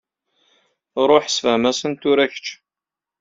[1.09, 2.47] Ṛuḥ ssefhem-asen tura kečč.